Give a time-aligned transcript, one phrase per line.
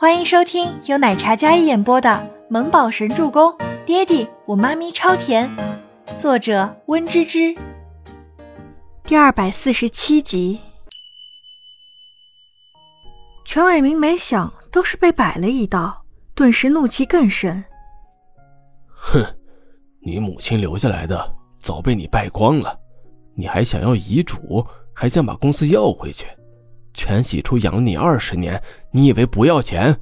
[0.00, 2.08] 欢迎收听由奶茶嘉一演播的
[2.48, 3.52] 《萌宝神助攻》，
[3.84, 5.46] 爹地我妈咪超甜，
[6.16, 7.54] 作者温芝芝。
[9.04, 10.58] 第二百四十七集。
[13.44, 16.02] 全伟明没想，都是被摆了一道，
[16.34, 17.62] 顿时怒气更深。
[18.86, 19.22] 哼，
[20.00, 22.74] 你母亲留下来的早被你败光了，
[23.34, 26.26] 你还想要遗嘱，还想把公司要回去？
[27.02, 28.62] 全喜初养你二十年，
[28.92, 29.98] 你以为不要钱？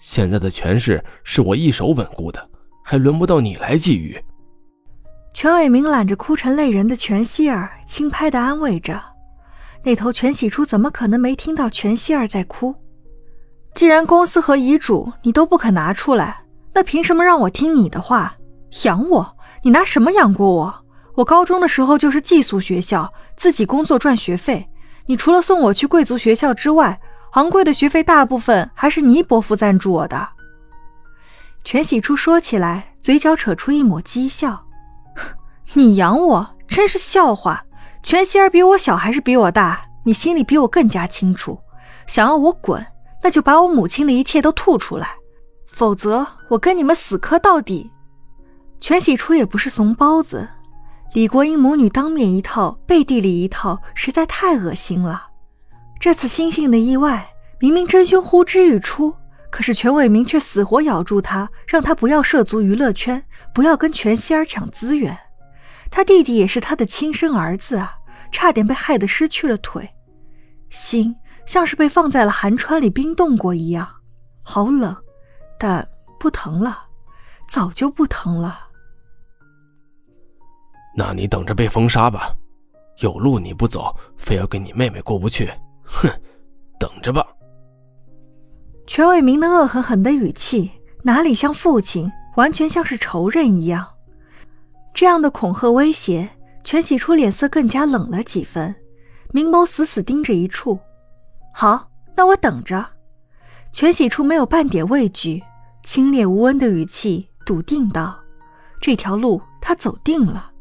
[0.00, 2.50] 现在的权势是我一手稳固的，
[2.82, 4.20] 还轮不到你来觊觎。
[5.32, 9.00] 全伟明揽着哭成泪人的全希儿，轻拍的安慰着。
[9.84, 12.74] 那头全喜初怎么可能没听到全希儿在哭？
[13.72, 16.42] 既然公司和遗嘱你都不肯拿出来，
[16.72, 18.34] 那凭什么让我听你的话
[18.82, 19.36] 养我？
[19.62, 20.84] 你拿什么养过我？
[21.14, 24.68] 我高中的时候就是寄宿学校，自己工作赚学费。
[25.06, 27.00] 你除了送我去贵族学校之外，
[27.32, 30.28] 昂贵的学费大部分还是你伯父赞助我的。
[31.64, 34.66] 全喜初说起来，嘴角扯出一抹讥笑
[35.74, 37.62] ：“你养我真是笑话！
[38.02, 39.80] 全希儿比我小还是比我大？
[40.04, 41.58] 你心里比我更加清楚。
[42.06, 42.86] 想要我滚，
[43.22, 45.14] 那就把我母亲的一切都吐出来，
[45.66, 47.90] 否则我跟你们死磕到底。”
[48.78, 50.46] 全喜初也不是怂包子。
[51.14, 55.28] 李国英母女当面一套，背地里一套，实在太恶心了。
[56.00, 59.14] 这次星星的意外，明明真凶呼之欲出，
[59.48, 65.16] 可是全伟明却死活咬住他，让他不要涉足娱乐圈，不要跟全希儿抢资源。
[65.88, 67.94] 他弟弟也是他的亲生儿子啊，
[68.32, 69.88] 差点被害得失去了腿，
[70.68, 71.14] 心
[71.46, 73.88] 像是被放在了寒川里冰冻过一样，
[74.42, 74.96] 好冷，
[75.60, 75.88] 但
[76.18, 76.86] 不疼了，
[77.48, 78.70] 早就不疼了。
[80.96, 82.32] 那你等着被封杀吧，
[83.00, 85.50] 有路你不走，非要跟你妹妹过不去，
[85.84, 86.08] 哼，
[86.78, 87.26] 等着吧。
[88.86, 90.70] 全伟明的恶狠狠的语气，
[91.02, 93.86] 哪里像父亲，完全像是仇人一样。
[94.92, 96.28] 这样的恐吓威胁，
[96.62, 98.72] 全喜初脸色更加冷了几分，
[99.32, 100.78] 明眸死死盯着一处。
[101.52, 102.86] 好，那我等着。
[103.72, 105.42] 全喜初没有半点畏惧，
[105.82, 108.16] 清冽无温的语气笃定道
[108.80, 110.52] ：“这条路他走定了。”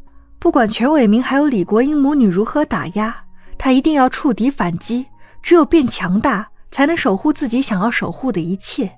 [0.43, 3.15] 不管全伟明还有李国英母女如何打压，
[3.57, 5.05] 他一定要触底反击。
[5.41, 8.91] 只有变强大，才能守护自己想要守护的一切。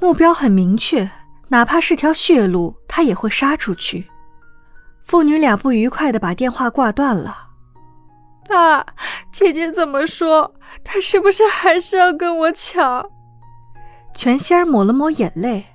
[0.00, 1.10] 目标很明确，
[1.48, 4.06] 哪怕是条血路，他也会杀出去。
[5.04, 7.48] 父女俩不愉快的把电话挂断了。
[8.48, 8.86] 爸，
[9.30, 10.54] 姐姐怎么说？
[10.82, 13.04] 她是不是还是要跟我抢？
[14.14, 15.66] 全仙儿抹了抹眼泪，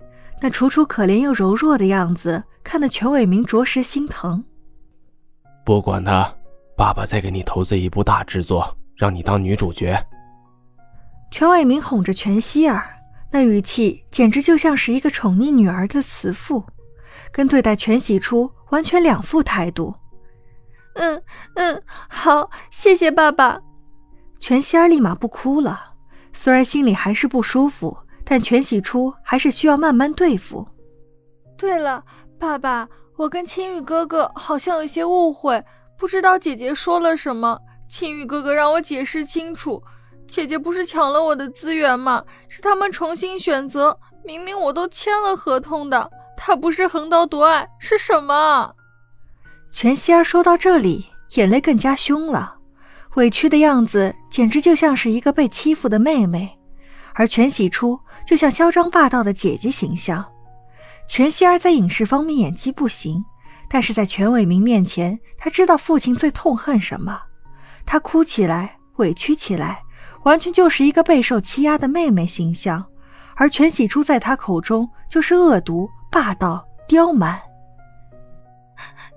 [0.42, 4.44] 那楚楚可怜又柔弱的样子，看得全伟明着实心疼。
[5.68, 6.34] 不管他，
[6.78, 10.02] 爸爸再给你投资一部大制作，让你当女主角。
[11.30, 12.88] 全伟明哄着全希儿，
[13.30, 16.64] 那语气简直就像是一个宠溺女儿的慈父，
[17.34, 19.94] 跟对待全喜初完全两副态度。
[20.94, 21.22] 嗯
[21.56, 23.60] 嗯，好，谢谢爸爸。
[24.40, 25.96] 全希儿立马不哭了，
[26.32, 30.66] 虽然心里还是不舒服，但全喜初还是需要慢慢对付。
[31.58, 32.06] 对了，
[32.40, 32.88] 爸爸。
[33.18, 35.64] 我跟青羽哥哥好像有些误会，
[35.98, 37.60] 不知道姐姐说了什么。
[37.90, 39.82] 青羽哥哥让我解释清楚，
[40.28, 42.24] 姐姐不是抢了我的资源吗？
[42.48, 48.76] 是他们重新选择，明明我都签了合同的，他不是横刀夺爱是什么？
[49.72, 52.58] 全希儿说到这里，眼泪更加凶了，
[53.16, 56.60] 委屈的样子简直就像是一个被欺负的妹妹，
[57.16, 60.24] 而全喜初就像嚣张霸道的姐姐形象。
[61.08, 63.24] 全希儿在影视方面演技不行，
[63.70, 67.22] 但是在全伟明面前，她知道父亲最痛恨什么。
[67.86, 69.82] 她哭起来，委屈起来，
[70.24, 72.86] 完全就是一个备受欺压的妹妹形象。
[73.36, 77.40] 而全喜珠在她口中就是恶毒、霸道、刁蛮。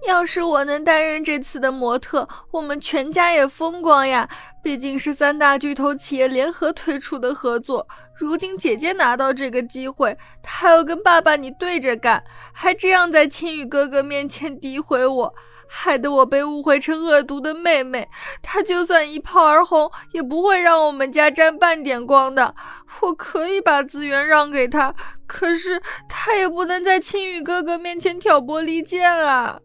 [0.06, 4.28] 要是我能担任这次的模特，我们全家也风光呀！
[4.62, 7.86] 毕竟是三大巨头企业联合推出的合作。
[8.14, 15.34] 如今姐姐拿到这个机会，她要跟爸爸你对着干，还这样在青羽哥哥面前诋毁我，
[15.68, 18.08] 害得我被误会成恶毒的妹妹。
[18.42, 22.54] 她就算一炮而红，也不会让我们家沾半点光的。
[23.02, 24.94] 我可以把资源让给她，
[25.26, 29.60] 可是她也不能在青羽哥哥面前挑拨离间啊！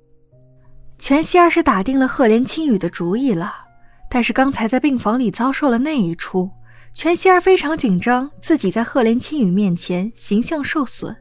[0.97, 3.53] 全希儿是打定了赫连青羽的主意了，
[4.09, 6.49] 但是刚才在病房里遭受了那一出，
[6.93, 11.15] 全希儿非常紧张，自己在赫连青羽面前形象受损，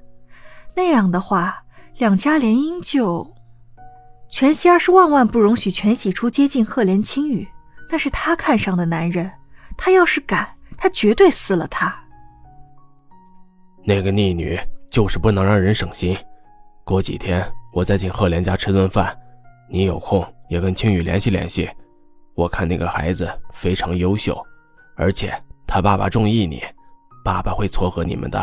[0.75, 1.63] 那样的话，
[1.99, 3.33] 两家联姻就……
[4.31, 7.47] 全希儿是万万不容许全喜初接近赫连青羽，
[7.91, 9.31] 那是他看上的男人，
[9.77, 11.95] 他要是敢，他绝对撕了他。
[13.85, 14.59] 那个逆女
[14.91, 16.17] 就是不能让人省心。
[16.85, 19.17] 过几天我再请赫连家吃顿饭，
[19.69, 21.69] 你有空也跟青雨联系联系。
[22.35, 24.41] 我看那个孩子非常优秀，
[24.97, 25.33] 而且
[25.67, 26.63] 他爸爸中意你，
[27.25, 28.43] 爸爸会撮合你们的。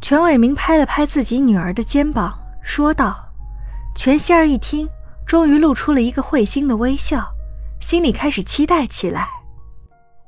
[0.00, 3.16] 全伟明拍了拍自己女儿的肩膀，说道
[3.94, 4.88] ：“全希儿一听，
[5.26, 7.24] 终于露出了一个会心的微笑，
[7.80, 9.28] 心里开始期待起来。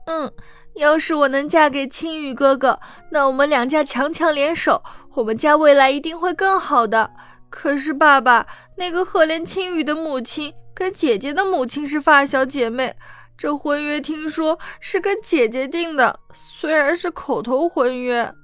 [0.07, 0.33] 嗯，
[0.75, 2.79] 要是我能嫁给青雨哥哥，
[3.11, 4.83] 那我们两家强强联手，
[5.15, 7.11] 我们家未来一定会更好的。
[7.55, 8.45] 可是爸爸，
[8.77, 12.97] 那个赫连青羽的母亲跟姐姐的母亲是发小姐妹，
[13.39, 18.35] 这婚约听说是跟姐姐定的，虽然是口头婚约。”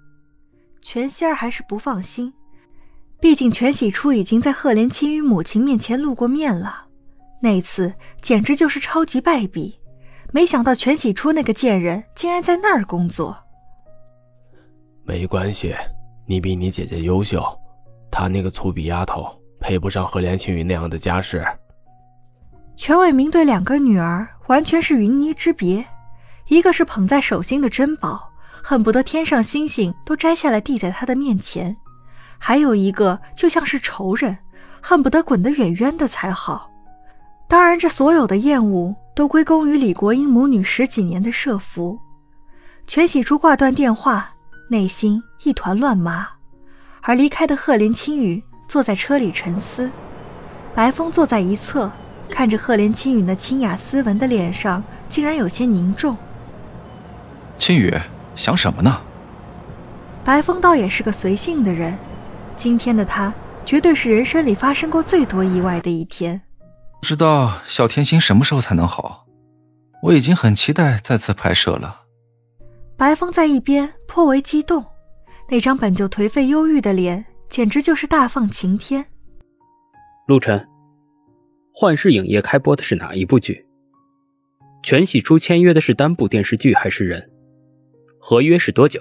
[0.80, 2.32] 全希儿还是不放心，
[3.20, 6.86] 毕竟全喜初已经在赫连青羽母亲面前露过面了，
[7.42, 7.92] 那次
[8.22, 9.80] 简直就是超级败笔。
[10.32, 13.36] 没想到全喜初那个贱人竟然在那儿工作。
[15.02, 15.74] 没关系，
[16.28, 17.44] 你比你姐姐优秀，
[18.10, 19.26] 她那个粗鄙丫头
[19.58, 21.46] 配不上赫连青羽那样的家世。
[22.76, 25.84] 全伟明对两个女儿完全是云泥之别，
[26.48, 28.28] 一个是捧在手心的珍宝。
[28.62, 31.74] 恨不得天上星星都摘下来递在他的面前，
[32.36, 34.36] 还有一个就像是仇人，
[34.82, 36.70] 恨不得滚得远远的才好。
[37.48, 41.98] 当然，这所有的厌恶都归功于李国英母女十几年的设伏。
[42.86, 44.30] 全喜珠挂断电话，
[44.68, 46.28] 内心一团乱麻。
[47.02, 49.90] 而离开的赫连青雨坐在车里沉思，
[50.74, 51.90] 白风坐在一侧，
[52.28, 56.16] 看着赫连青雨那清雅斯文的脸上，竟然有些凝重。
[57.56, 57.94] 青雨。
[58.36, 59.02] 想什么呢？
[60.24, 61.98] 白风倒也是个随性的人，
[62.56, 63.34] 今天的他
[63.66, 66.40] 绝对是人生里发生过最多意外的一天。
[67.02, 69.26] 不知道小甜心什么时候才能好？
[70.04, 72.02] 我已经很期待再次拍摄了。
[72.96, 74.86] 白风在一边颇为激动，
[75.50, 79.04] 那张本就颓废忧郁的脸，简直就是大放晴天。
[80.28, 80.64] 陆晨，
[81.74, 83.66] 幻视影业开播的是哪一部剧？
[84.80, 87.28] 全喜初签约的是单部电视剧还是人？
[88.20, 89.00] 合约是多久？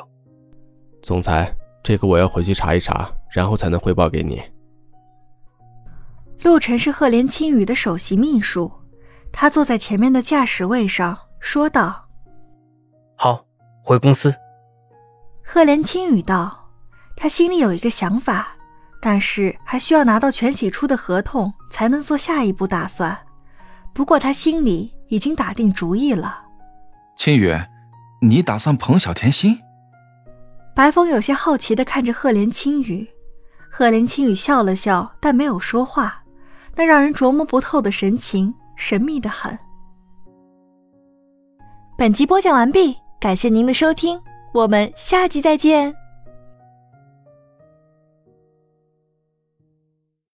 [1.03, 4.41] 总裁，这个我要回去查一查，然后才能汇报给你。
[6.41, 8.71] 陆晨是赫连青羽的首席秘书，
[9.31, 12.09] 他坐在前面的驾驶位上，说道
[13.15, 13.45] ：“好，
[13.83, 14.33] 回公司。”
[15.51, 16.69] 赫连青语道
[17.17, 18.49] ：“他心里有一个想法，
[19.01, 23.17] 但是还需要拿到全喜初的合同才能做下一步打算。
[23.91, 26.43] 不过他心里已经打定主意了。”
[27.17, 27.51] 青羽。
[28.21, 29.57] 你打算捧小甜心？
[30.75, 33.07] 白风有些好奇的看着赫连青羽，
[33.71, 36.21] 赫连青羽笑了笑，但没有说话，
[36.75, 39.57] 那让人琢磨不透的神情神秘的很。
[41.97, 44.19] 本集播讲完毕，感谢您的收听，
[44.53, 46.08] 我们下集再见。